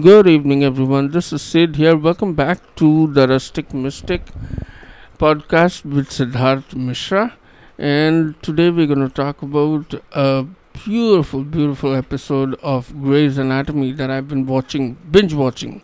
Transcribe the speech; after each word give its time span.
Good 0.00 0.28
evening, 0.28 0.62
everyone. 0.64 1.10
This 1.10 1.32
is 1.32 1.42
Sid 1.42 1.76
here. 1.76 1.96
Welcome 1.96 2.34
back 2.34 2.60
to 2.76 3.08
the 3.08 3.26
Rustic 3.28 3.74
Mystic 3.74 4.22
podcast 5.18 5.84
with 5.84 6.08
Siddharth 6.08 6.74
Mishra. 6.74 7.34
And 7.76 8.40
today 8.40 8.70
we're 8.70 8.86
going 8.86 9.06
to 9.06 9.12
talk 9.12 9.42
about 9.42 9.92
a 10.12 10.46
beautiful, 10.84 11.42
beautiful 11.42 11.94
episode 11.94 12.54
of 12.62 13.02
Grey's 13.02 13.36
Anatomy 13.36 13.92
that 13.92 14.10
I've 14.10 14.28
been 14.28 14.46
watching, 14.46 14.96
binge 15.10 15.34
watching, 15.34 15.82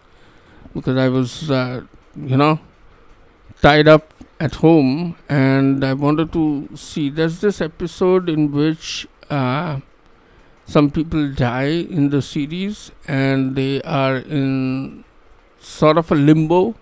because 0.72 0.96
I 0.96 1.08
was, 1.08 1.50
uh, 1.50 1.82
you 2.14 2.36
know, 2.36 2.60
tied 3.60 3.88
up 3.88 4.14
at 4.40 4.54
home 4.54 5.16
and 5.28 5.84
I 5.84 5.92
wanted 5.92 6.32
to 6.32 6.70
see. 6.74 7.10
There's 7.10 7.40
this 7.40 7.60
episode 7.60 8.30
in 8.30 8.52
which. 8.52 9.08
Uh, 9.28 9.80
some 10.66 10.90
people 10.90 11.32
die 11.32 11.86
in 11.98 12.10
the 12.10 12.20
series 12.20 12.90
and 13.06 13.54
they 13.54 13.80
are 13.82 14.16
in 14.16 15.04
sort 15.60 15.96
of 15.96 16.10
a 16.10 16.14
limbo 16.14 16.74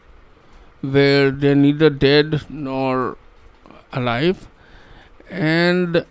where 0.80 1.30
they're 1.30 1.54
neither 1.54 1.90
dead 1.90 2.42
nor 2.48 3.16
alive. 3.92 4.48
And 5.30 6.04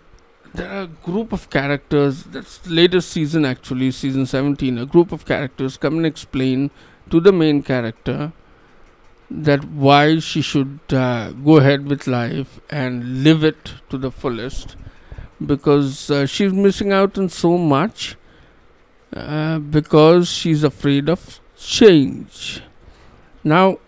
there 0.54 0.70
are 0.70 0.82
a 0.82 0.86
group 0.86 1.32
of 1.32 1.50
characters 1.50 2.22
that's 2.24 2.58
the 2.58 2.70
latest 2.70 3.10
season 3.10 3.44
actually 3.44 3.90
season 3.90 4.24
17 4.24 4.78
a 4.78 4.86
group 4.86 5.10
of 5.10 5.26
characters 5.26 5.76
come 5.76 5.96
and 5.96 6.06
explain 6.06 6.70
to 7.10 7.18
the 7.18 7.32
main 7.32 7.60
character 7.60 8.32
that 9.30 9.64
why 9.64 10.20
she 10.20 10.40
should 10.40 10.78
uh, 10.90 11.32
go 11.32 11.56
ahead 11.56 11.86
with 11.86 12.06
life 12.06 12.60
and 12.70 13.24
live 13.24 13.42
it 13.42 13.74
to 13.90 13.98
the 13.98 14.12
fullest 14.12 14.76
because 15.44 16.10
uh, 16.10 16.26
she's 16.26 16.52
missing 16.52 16.92
out 16.92 17.18
on 17.18 17.28
so 17.28 17.56
much 17.58 18.16
uh, 19.12 19.58
because 19.58 20.28
she's 20.28 20.64
afraid 20.64 21.08
of 21.08 21.40
change. 21.58 22.62
Now, 23.44 23.78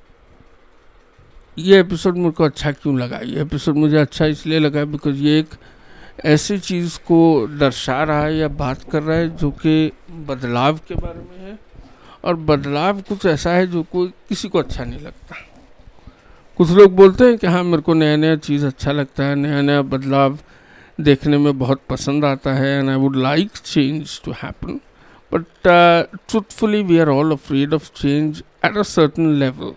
ये 1.57 1.79
episode 1.81 2.17
मुझको 2.17 2.45
अच्छा 2.45 2.71
क्यों 2.73 2.99
लगा 2.99 3.19
ये 3.19 3.41
episode 3.43 3.77
मुझे 3.77 3.97
अच्छा 3.99 4.27
इसलिए 4.27 4.59
लगा 4.59 4.85
बिकॉज़ 4.85 5.17
ये 5.17 5.39
एक 5.39 5.55
ऐसी 6.25 6.59
चीज़ 6.59 6.99
को 7.07 7.21
दर्शा 7.59 8.03
रहा 8.03 8.25
है 8.25 8.37
या 8.37 8.49
बात 8.59 8.83
कर 8.91 9.03
रहा 9.03 9.17
है 9.17 9.29
जो 9.37 9.51
कि 9.63 9.93
बदलाव 10.29 10.81
के 10.89 10.95
बारे 10.95 11.21
में 11.21 11.47
है 11.47 11.59
और 12.25 12.37
बदलाव 12.51 13.01
कुछ 13.09 13.27
ऐसा 13.27 13.51
है 13.53 13.67
जो 13.67 13.83
कोई 13.93 14.09
किसी 14.29 14.49
को 14.49 14.59
अच्छा 14.59 14.85
नहीं 14.85 15.01
लगता 15.01 15.37
कुछ 16.59 16.71
लोग 16.71 16.95
बोलते 16.97 17.25
हैं 17.25 17.39
कि 17.39 17.47
हाँ 17.47 17.63
मेरे 17.65 17.83
को 17.83 17.95
नया 17.95 18.17
नया 18.17 18.37
चीज़ 18.37 18.67
अच्छा 18.67 18.93
लगता 18.93 19.25
है 19.25 19.35
नया 19.35 19.61
नया 19.63 19.83
बदलाव 19.83 20.39
देखने 20.99 21.39
में 21.39 21.59
बहुत 21.59 21.81
पसंद 21.91 22.25
आता 22.25 22.53
है 22.55 22.79
and 22.79 22.91
I 22.91 22.97
would 22.97 23.17
like 23.17 23.57
change 23.57 24.21
to 24.25 24.33
happen 24.43 24.81
but 25.33 25.45
truthfully 25.65 26.83
we 26.83 26.99
are 26.99 27.09
all 27.09 27.33
afraid 27.33 27.75
of 27.75 27.91
change 27.97 28.43
at 28.65 28.77
a 28.77 28.83
certain 28.83 29.35
level 29.39 29.75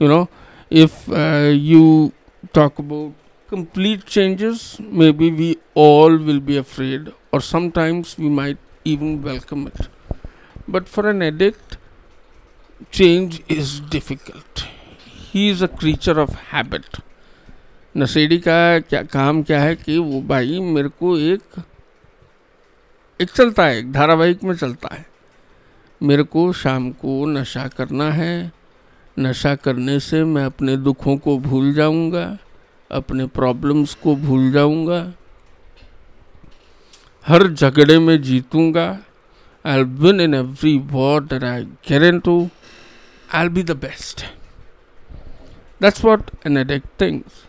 you 0.00 0.08
know 0.08 0.26
if 0.70 1.10
you 1.52 2.12
talk 2.54 2.80
about 2.80 3.14
complete 3.48 4.02
changes 4.04 4.76
may 4.80 5.10
be 5.12 5.30
we 5.30 5.56
all 5.78 6.18
will 6.18 6.40
be 6.40 6.56
afraid 6.56 7.10
और 7.34 7.42
sometimes 7.42 8.16
we 8.20 8.28
might 8.30 8.58
even 8.86 9.16
welcome 9.24 9.66
it 9.66 9.86
but 10.70 10.86
for 10.86 11.08
an 11.08 11.22
addict 11.22 11.78
change 12.92 13.40
is 13.50 13.80
difficult 13.90 14.64
he 15.34 15.48
is 15.50 15.64
a 15.64 15.66
creature 15.78 16.18
of 16.18 16.36
habit 16.52 16.96
नशेड़ी 17.96 18.38
का 18.38 18.78
क्या 18.78 19.02
काम 19.02 19.42
क्या 19.42 19.60
है 19.60 19.76
कि 19.76 19.98
वो 19.98 20.22
भाई 20.22 20.60
मेरे 20.60 20.88
को 20.88 21.18
एक 21.18 21.40
एक 23.20 23.30
चलता 23.30 23.66
है, 23.66 23.78
एक 23.78 23.92
धारावाहिक 23.92 24.44
में 24.44 24.54
चलता 24.54 24.94
है। 24.94 25.06
मेरे 26.02 26.22
को 26.22 26.52
शाम 26.52 26.90
को 26.90 27.26
नशा 27.26 27.68
करना 27.68 28.10
है। 28.10 28.52
नशा 29.18 29.54
करने 29.54 30.00
से 30.00 30.24
मैं 30.24 30.44
अपने 30.44 30.76
दुखों 30.76 31.16
को 31.16 31.38
भूल 31.38 31.72
जाऊँगा, 31.74 32.38
अपने 32.90 33.26
प्रॉब्लम्स 33.26 33.94
को 33.94 34.16
भूल 34.16 34.52
जाऊँगा। 34.52 35.12
हर 37.26 37.48
झगड़े 37.48 37.98
में 37.98 38.22
जीतूँगा। 38.22 38.98
I 39.66 39.82
win 39.82 40.20
in 40.20 40.34
every 40.34 40.78
war 40.78 41.22
that 41.22 41.44
I 41.44 41.64
get 41.64 42.22
to 42.22 42.48
I 43.34 43.48
be 43.48 43.62
the 43.62 43.70
best 43.70 44.24
that's 45.82 46.04
what 46.04 46.30
an 46.46 46.56
addict 46.56 46.86
thinks 47.00 47.44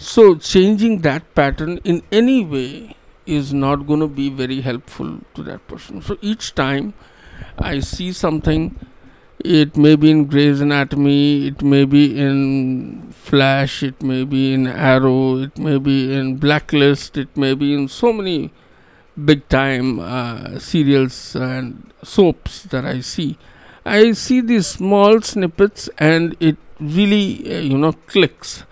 So, 0.00 0.36
changing 0.36 1.00
that 1.00 1.34
pattern 1.34 1.78
in 1.82 2.04
any 2.12 2.44
way 2.44 2.94
is 3.26 3.52
not 3.52 3.84
going 3.88 3.98
to 3.98 4.06
be 4.06 4.30
very 4.30 4.60
helpful 4.60 5.18
to 5.34 5.42
that 5.42 5.66
person. 5.66 6.00
So, 6.02 6.16
each 6.22 6.54
time 6.54 6.94
I 7.58 7.80
see 7.80 8.12
something, 8.12 8.78
it 9.40 9.76
may 9.76 9.96
be 9.96 10.12
in 10.12 10.26
Grey's 10.26 10.60
Anatomy, 10.60 11.48
it 11.48 11.62
may 11.62 11.84
be 11.84 12.16
in 12.16 13.10
Flash, 13.10 13.82
it 13.82 14.00
may 14.00 14.22
be 14.22 14.52
in 14.54 14.68
Arrow, 14.68 15.38
it 15.38 15.58
may 15.58 15.78
be 15.78 16.14
in 16.14 16.36
Blacklist, 16.36 17.16
it 17.16 17.36
may 17.36 17.54
be 17.54 17.74
in 17.74 17.88
so 17.88 18.12
many 18.12 18.52
big 19.24 19.48
time 19.48 19.98
uh, 19.98 20.60
serials 20.60 21.34
and 21.34 21.92
soaps 22.04 22.62
that 22.64 22.84
I 22.84 23.00
see. 23.00 23.36
I 23.84 24.12
see 24.12 24.42
these 24.42 24.68
small 24.68 25.20
snippets 25.22 25.90
and 25.98 26.36
it 26.38 26.56
really, 26.78 27.52
uh, 27.52 27.58
you 27.58 27.76
know, 27.76 27.94
clicks 28.06 28.62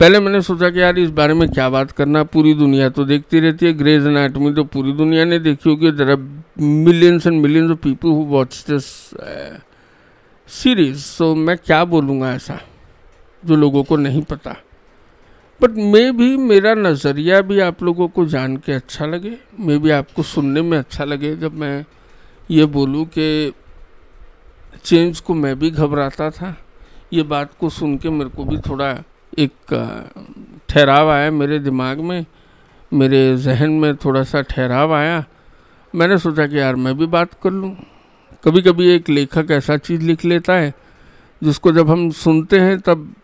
पहले 0.00 0.18
मैंने 0.20 0.40
सोचा 0.42 0.68
कि 0.70 0.80
यार 0.80 0.98
इस 0.98 1.10
बारे 1.10 1.34
में 1.34 1.48
क्या 1.48 1.68
बात 1.70 1.90
करना 1.92 2.22
पूरी 2.24 2.52
दुनिया 2.54 2.88
तो 2.88 3.04
देखती 3.04 3.40
रहती 3.40 3.66
है। 3.66 3.72
ग्रेज 3.72 4.06
एनाटमी 4.06 4.52
तो 4.54 4.62
पूरी 4.64 4.92
दुनिया 4.92 5.24
ने 5.24 5.38
देखी 5.38 5.68
होगी। 5.70 5.90
There 5.92 6.10
are 6.10 6.16
millions 6.58 7.26
and 7.26 7.40
millions 7.42 7.70
of 7.70 7.78
people 7.78 8.08
who 8.08 8.24
watch 8.26 8.64
this 8.70 8.84
series 10.48 10.98
so 10.98 11.34
मैं 11.34 11.56
क्या 11.58 11.84
बोलूँगा 11.84 12.32
ऐसा, 12.34 12.58
जो 13.42 13.56
लोगों 13.56 13.82
को 13.84 13.96
नहीं 13.96 14.22
पता। 14.22 14.56
बट 15.60 15.70
मे 15.70 16.10
भी 16.12 16.36
मेरा 16.38 16.74
नज़रिया 16.74 17.40
भी 17.42 17.60
आप 17.60 17.82
लोगों 17.82 18.08
को 18.08 18.26
जान 18.26 18.56
के 18.56 18.72
अच्छा 18.72 19.06
लगे। 19.06 19.36
मे 19.60 19.78
भी 19.78 19.90
आपको 19.90 20.22
सुनने 20.22 20.62
में 20.62 20.76
अच्छा 20.78 21.04
लगे। 21.04 21.36
जब 21.36 21.54
मैं 21.54 21.84
ये 22.50 22.64
बोलूँ 22.70 23.04
कि 23.08 23.52
चेंज 24.84 25.20
को 25.20 25.34
मैं 25.34 25.58
भी 25.58 25.70
घबराता 25.70 26.30
था। 26.30 26.56
ये 27.12 27.22
बात 27.22 27.54
को 27.60 27.68
सुन 27.70 27.96
के 27.98 28.10
मेरे 28.10 28.30
को 28.30 28.44
भी 28.44 28.58
थोड़ा 28.60 28.92
एक 29.38 29.52
ठहराव 30.68 31.10
आया 31.10 31.30
मेरे 31.30 31.58
दिमाग 31.58 31.98
में 31.98 32.24
मेरे 32.92 33.36
जहन 33.36 33.70
में 33.70 33.96
थोड़ा 33.96 34.22
सा 34.22 34.42
ठहराव 34.42 34.94
आया। 34.94 35.24
मैंने 35.94 36.18
सोचा 36.18 36.46
कि 36.46 36.58
यार 36.58 36.76
मैं 36.76 36.96
भी 36.98 37.06
बात 37.06 37.34
कर 37.42 37.50
लूँ। 37.50 37.76
कभी 38.44 38.62
कभी 38.62 38.88
एक 38.88 39.08
लेखक 39.08 39.46
ऐसा 39.50 39.76
चीज़ 39.76 40.02
लिख 40.02 40.24
लेता 40.24 40.54
है 40.54 40.74
जिसको 41.42 41.72
जब 41.72 41.90
हम 41.90 42.10
सुनते 42.10 42.60
हैं 42.60 42.78
तब 42.80 43.14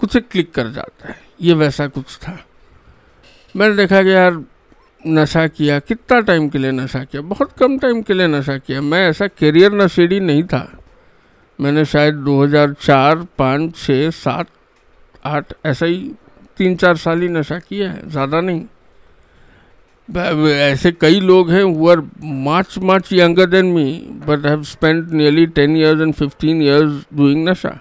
कुछ 0.00 0.16
एक 0.16 0.28
क्लिक 0.28 0.52
कर 0.54 0.68
जाता 0.68 1.08
है 1.08 1.16
ये 1.42 1.54
वैसा 1.54 1.86
कुछ 1.86 2.16
था। 2.16 2.38
मैंने 3.56 3.76
देखा 3.76 4.02
कि 4.02 4.10
यार 4.10 4.42
नशा 5.06 5.46
किया 5.46 5.78
कितना 5.78 6.20
टाइम 6.20 6.48
के 6.48 6.58
लिए 6.58 6.70
नशा 6.70 7.04
किया? 7.04 7.22
बहुत 7.22 7.52
कम 7.52 7.78
टाइम 7.78 8.02
के 8.02 8.14
लिए 8.14 8.26
नशा 8.26 8.56
किया। 8.58 8.80
मैं 8.80 9.08
ऐसा 9.08 9.26
करियर 9.26 9.72
नशेड़ी 9.72 10.20
नहीं 10.20 10.42
था। 10.44 10.78
मैंने 11.60 11.84
शायद 11.84 12.14
2004, 12.14 13.26
5, 13.38 13.76
6, 13.76 14.10
7 14.10 14.46
आठ 15.24 15.52
ऐसा 15.66 15.86
ही 15.86 15.98
तीन 16.58 16.74
चार 16.76 16.96
साल 16.96 17.20
ही 17.22 17.28
नशा 17.28 17.58
किया 17.58 17.90
है 17.90 18.08
ज़्यादा 18.10 18.40
नहीं। 18.40 18.64
ऐसे 20.48 20.92
कई 20.92 21.20
लोग 21.20 21.50
हैं 21.50 21.62
who 21.62 21.88
are 21.90 22.00
much 22.46 22.78
much 22.82 23.12
younger 23.12 23.46
than 23.50 23.66
me 23.72 23.92
but 24.26 24.46
have 24.46 24.62
spend 24.64 25.10
nearly 25.10 25.46
ten 25.58 25.76
years 25.76 26.00
and 26.00 26.14
fifteen 26.14 26.62
years 26.62 27.04
doing 27.16 27.48
नशा। 27.48 27.78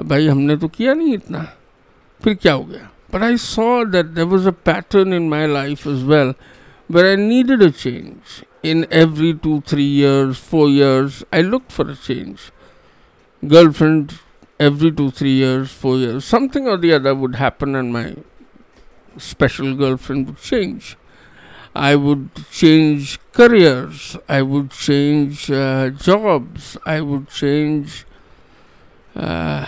भाई 0.00 0.26
हमने 0.28 0.56
तो 0.56 0.68
किया 0.68 0.94
नहीं 0.94 1.14
इतना 1.14 1.46
फिर 2.22 2.34
क्या 2.34 2.52
हो 2.52 2.64
गया? 2.64 2.90
But 3.14 3.22
I 3.22 3.36
saw 3.36 3.84
that 3.84 4.06
there 4.06 4.24
was 4.24 4.48
a 4.48 4.52
pattern 4.66 5.12
in 5.14 5.28
my 5.28 5.46
life 5.52 5.86
is 5.86 6.04
well 6.04 6.32
but 6.90 7.04
I 7.04 7.16
needed 7.16 7.62
a 7.62 7.68
change 7.68 8.44
in 8.70 8.80
every 9.00 9.28
two, 9.44 9.52
three 9.68 9.84
years, 9.90 10.40
four 10.48 10.64
years, 10.70 11.20
I 11.36 11.38
looked 11.44 11.70
for 11.76 11.84
a 11.92 11.94
change. 12.06 12.42
Girlfriend 13.42 14.10
every 14.68 14.92
two, 14.92 15.10
three 15.10 15.32
years, 15.32 15.72
four 15.72 15.96
years, 15.96 16.24
something 16.24 16.66
or 16.68 16.76
the 16.76 16.92
other 16.92 17.14
would 17.14 17.36
happen, 17.36 17.74
and 17.74 17.92
my 17.92 18.14
special 19.16 19.74
girlfriend 19.74 20.26
would 20.26 20.40
change. 20.40 20.96
I 21.74 21.94
would 21.96 22.28
change 22.50 23.18
careers, 23.32 24.16
I 24.28 24.42
would 24.42 24.70
change 24.70 25.50
uh, 25.50 25.90
jobs, 25.90 26.76
I 26.84 27.00
would 27.00 27.28
change 27.28 28.04
uh, 29.14 29.66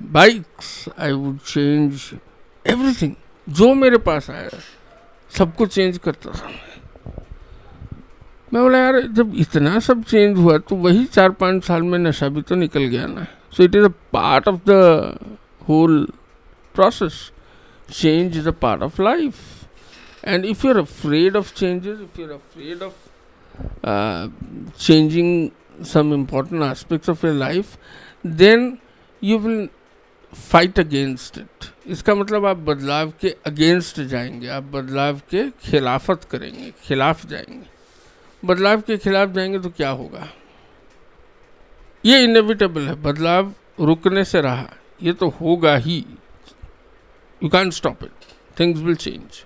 bikes, 0.00 0.88
I 0.96 1.12
would 1.12 1.44
change 1.44 2.14
everything. 2.64 3.16
जो 3.48 3.72
मेरे 3.74 3.98
पास 4.08 4.30
आया 4.30 4.50
सब 5.38 5.54
कुछ 5.56 5.74
change 5.74 5.98
करता 6.04 6.30
था 6.32 6.50
मैं 8.52 8.62
बोला 8.62 8.78
यार 8.78 9.00
जब 9.18 9.34
इतना 9.44 9.78
सब 9.86 10.02
चेंज 10.10 10.38
हुआ 10.38 10.58
तो 10.68 10.76
वही 10.84 11.04
चार 11.14 11.30
पाँच 11.40 11.64
साल 11.64 11.82
में 11.82 11.98
नशा 11.98 12.28
भी 12.34 12.42
तो 12.48 12.54
निकल 12.54 12.84
गया 12.94 13.06
ना 13.06 13.26
So 13.54 13.62
it 13.62 13.74
is 13.74 13.86
a 13.86 13.90
part 13.90 14.48
of 14.48 14.64
the 14.64 15.16
whole 15.66 16.06
process. 16.72 17.30
Change 17.88 18.36
is 18.36 18.46
a 18.46 18.52
part 18.52 18.82
of 18.82 18.98
life. 18.98 19.68
And 20.24 20.44
if 20.44 20.64
you're 20.64 20.78
afraid 20.78 21.36
of 21.36 21.54
changes, 21.54 22.00
if 22.00 22.18
you're 22.18 22.32
afraid 22.32 22.82
of 22.82 22.94
uh, 23.84 24.28
changing 24.76 25.52
some 25.82 26.12
important 26.12 26.62
aspects 26.62 27.08
of 27.08 27.22
your 27.22 27.34
life, 27.34 27.78
then 28.24 28.80
you 29.20 29.38
will 29.38 29.68
fight 30.32 30.78
against 30.80 31.36
it 31.38 31.64
इसका 31.86 32.14
मतलब 32.14 32.44
आप 32.46 32.56
बदलाव 32.68 33.12
के 33.20 33.28
against 33.46 34.00
जाएँगे 34.12 34.48
आप 34.48 34.62
बदलाव 34.72 35.20
के 35.30 35.48
खिलाफत 35.64 36.24
करेंगे 36.30 36.72
खिलाफ 36.84 37.26
जाएँगे 37.26 38.46
बदलाव 38.48 38.80
के 38.86 38.96
खिलाफ 39.04 39.28
जाएँगे 39.28 39.58
तो 39.58 39.70
क्या 39.76 39.90
होगा 39.90 40.26
ये 42.06 42.22
इनविटेबल 42.24 42.82
है, 42.88 42.94
बदलाव 43.02 43.52
रुकने 43.80 44.24
से 44.24 44.40
रहा, 44.40 44.68
ये 45.02 45.12
तो 45.12 45.28
होगा 45.40 45.76
ही। 45.76 46.04
You 47.42 47.48
can 47.48 47.70
stop 47.70 48.02
it 48.04 48.58
things 48.60 48.80
will 48.80 48.94
change 48.96 49.44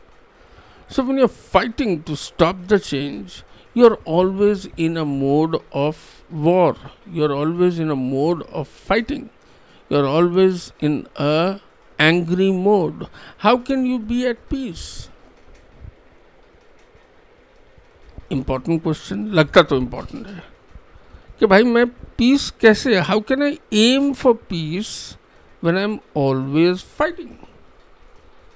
so 0.91 1.03
when 1.03 1.19
you 1.19 1.27
fighting 1.27 2.03
to 2.07 2.15
stop 2.17 2.57
the 2.69 2.79
change 2.79 3.43
you 3.77 3.89
are 3.89 3.97
always 4.09 4.69
in 4.79 4.97
a 4.97 5.05
mode 5.05 5.57
of 5.77 5.99
war 6.47 6.77
you 7.09 7.25
are 7.25 7.33
always 7.33 7.81
in 7.81 7.91
a 7.91 7.95
mode 7.95 8.43
of 8.43 8.69
fighting 8.89 9.25
you 9.91 9.99
are 9.99 10.05
always 10.05 10.73
in 10.85 11.01
a 11.17 11.59
angry 11.99 12.51
mode 12.53 13.05
how 13.41 13.57
can 13.69 13.87
you 13.87 13.99
be 14.09 14.23
at 14.27 14.39
peace 14.51 15.11
important 18.33 18.83
question 18.83 19.27
लगता 19.35 19.63
तो 19.63 19.77
important 19.77 20.27
है। 20.27 20.43
कि 21.41 21.47
भाई 21.47 21.63
मैं 21.63 21.87
peace 21.89 22.51
कैसे 22.51 22.99
how 22.99 23.21
can 23.21 23.43
I 23.43 23.59
am 23.73 24.13
for 24.13 24.35
peace 24.35 25.17
when 25.65 25.77
I 25.77 25.83
am 25.83 25.99
always 26.17 26.85
fighting 26.99 27.31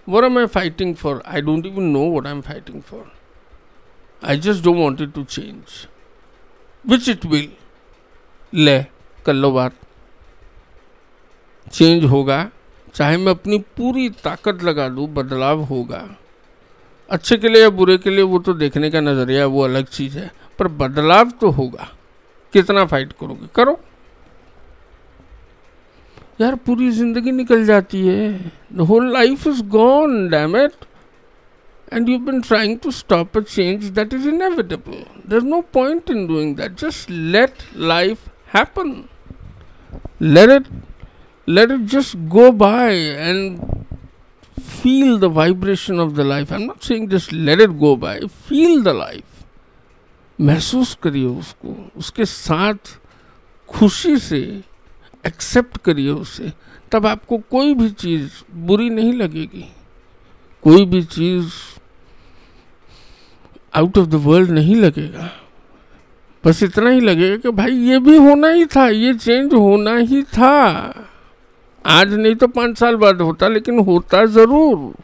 where 0.08 0.24
am 0.24 0.38
I 0.38 0.46
fighting 0.46 0.94
for 0.94 1.22
I 1.26 1.40
don't 1.40 1.66
even 1.66 1.82
know 1.82 2.10
what 2.10 2.26
I 2.26 2.32
am 2.32 2.40
fighting 2.40 2.82
for 2.82 3.12
I 4.24 4.38
just 4.38 4.64
don't 4.64 4.76
want 4.76 5.14
to 5.14 5.24
change 5.24 5.86
which 6.86 7.08
it 7.08 7.26
will 7.26 7.52
ले, 8.54 8.82
कर 9.26 9.32
लो 9.32 9.50
बात। 9.52 9.72
Change 11.72 12.04
होगा। 12.04 12.50
चाहे 12.94 13.16
मैं 13.16 13.32
अपनी 13.32 13.58
पूरी 13.58 14.08
ताकत 14.10 14.62
लगा 14.62 14.86
लूँ 14.86 15.08
बदलाव 15.08 15.60
होगा। 15.60 16.16
अच्छे 17.10 17.36
के 17.36 17.48
लिए 17.48 17.62
या 17.62 17.70
बुरे 17.70 17.98
के 17.98 18.10
लिए 18.10 18.22
वो 18.22 18.38
तो 18.38 18.54
देखने 18.54 18.90
का 18.90 19.00
नज़रिया 19.00 19.46
वो 19.46 19.62
अलग 19.62 19.86
चीज़ 19.86 20.18
है। 20.18 20.30
पर 20.58 20.68
बदलाव 20.68 21.30
तो 21.30 21.50
होगा। 21.50 21.88
कितना 22.53 22.85
फाइट 22.85 23.13
करोगे 23.19 23.47
करो 23.55 23.79
यार 26.41 26.55
पूरी 26.65 26.91
जिंदगी 26.91 27.31
निकल 27.31 27.65
जाती 27.65 28.05
है 28.07 28.51
the 28.73 28.87
whole 28.89 29.11
life 29.13 29.47
is 29.47 29.61
gone 29.69 30.27
damn 30.29 30.57
it 30.57 30.85
and 31.91 32.09
you've 32.09 32.25
been 32.25 32.41
trying 32.41 32.79
to 32.79 32.91
stop 32.91 33.35
a 33.35 33.41
change 33.41 33.91
that 33.91 34.13
is 34.13 34.25
inevitable. 34.25 35.05
There's 35.23 35.43
no 35.43 35.61
point 35.61 36.09
in 36.09 36.27
doing 36.27 36.55
that. 36.55 36.75
Just 36.75 37.09
let 37.09 37.63
life 37.73 38.29
happen. 38.47 39.09
Let 40.19 40.49
it 40.49 40.65
let 41.45 41.71
it 41.71 41.85
just 41.85 42.17
go 42.27 42.51
by 42.51 42.91
and 42.91 43.85
feel 44.59 45.17
the 45.17 45.29
vibration 45.29 45.99
of 45.99 46.15
the 46.15 46.23
life. 46.23 46.51
I'm 46.51 46.67
not 46.67 46.83
saying 46.83 47.09
just 47.09 47.31
let 47.31 47.61
it 47.61 47.79
go 47.79 47.95
by. 47.95 48.19
Feel 48.49 48.83
the 48.83 48.93
life. 48.93 49.30
महसूस 50.42 50.96
करिए 51.02 51.26
उसको, 51.26 51.74
उसके 51.96 52.24
साथ 52.24 52.98
खुशी 53.68 54.16
से 54.18 54.40
accept 55.26 55.76
करिए 55.78 56.10
उसे। 56.10 56.52
तब 56.92 57.06
आपको 57.06 57.38
कोई 57.50 57.74
भी 57.74 57.88
चीज़ 57.90 58.42
बुरी 58.66 58.88
नहीं 58.90 59.12
लगेगी। 59.12 59.64
कोई 60.64 60.84
भी 60.84 61.02
चीज़ 61.02 61.52
आउट 63.74 63.98
ऑफ़ 63.98 64.06
द 64.06 64.14
वर्ल्ड 64.14 64.50
नहीं 64.50 64.74
लगेगा। 64.76 65.30
बस 66.44 66.62
इतना 66.62 66.90
ही 66.90 67.00
लगेगा 67.00 67.36
कि 67.36 67.50
भाई 67.50 67.72
ये 67.72 67.98
भी 67.98 68.16
होना 68.16 68.48
ही 68.48 68.64
था, 68.66 68.88
ये 68.88 69.14
चेंज 69.14 69.54
होना 69.54 69.96
ही 69.96 70.22
था। 70.22 71.08
आज 71.84 72.12
नहीं 72.14 72.34
तो 72.34 72.46
पाँच 72.46 72.78
साल 72.78 72.96
बाद 72.96 73.20
होता, 73.20 73.48
लेकिन 73.48 73.78
होता 73.78 74.24
ज़रूर 74.26 74.94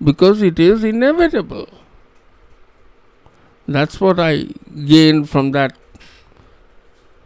because 0.00 0.44
it 0.44 0.60
is 0.60 0.86
inevitable 0.86 1.66
That's 3.70 4.00
what 4.00 4.18
I 4.18 4.46
gained 4.84 5.30
from 5.30 5.52
that 5.52 5.76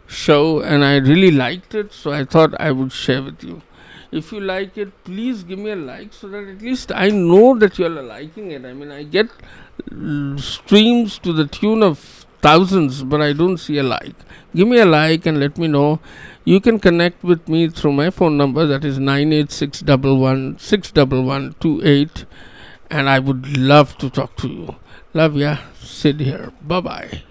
show, 0.05 0.61
and 0.61 0.85
I 0.85 0.97
really 0.97 1.31
liked 1.31 1.73
it, 1.73 1.91
so 1.91 2.11
I 2.11 2.23
thought 2.23 2.53
I 2.59 2.71
would 2.71 2.91
share 2.91 3.23
with 3.23 3.43
you. 3.43 3.63
If 4.11 4.31
you 4.31 4.39
like 4.41 4.77
it, 4.77 4.91
please 5.03 5.43
give 5.43 5.57
me 5.57 5.71
a 5.71 5.75
like 5.75 6.13
so 6.13 6.27
that 6.27 6.47
at 6.47 6.61
least 6.61 6.91
I 6.93 7.09
know 7.09 7.57
that 7.57 7.79
you 7.79 7.87
are 7.87 7.89
liking 7.89 8.51
it. 8.51 8.63
I 8.63 8.73
mean, 8.73 8.91
I 8.91 9.01
get 9.01 9.31
streams 10.39 11.17
to 11.19 11.33
the 11.33 11.47
tune 11.47 11.81
of 11.81 11.97
thousands, 12.43 13.01
but 13.01 13.21
I 13.23 13.33
don't 13.33 13.57
see 13.57 13.79
a 13.79 13.83
like. 13.83 14.15
Give 14.53 14.67
me 14.67 14.77
a 14.77 14.85
like 14.85 15.25
and 15.25 15.39
let 15.39 15.57
me 15.57 15.67
know. 15.67 15.99
You 16.43 16.61
can 16.61 16.79
connect 16.79 17.23
with 17.23 17.49
me 17.49 17.69
through 17.69 17.93
my 17.93 18.11
phone 18.11 18.37
number 18.37 18.67
that 18.67 18.85
is 18.85 18.99
98611 18.99 20.59
61128 20.59 22.25
and 22.91 23.09
I 23.09 23.17
would 23.17 23.57
love 23.57 23.97
to 23.97 24.11
talk 24.11 24.35
to 24.37 24.47
you. 24.47 24.75
Love 25.15 25.39
ya. 25.39 25.57
Sit 25.79 26.19
here. 26.19 26.51
Bye 26.59 26.81
bye. 26.81 27.23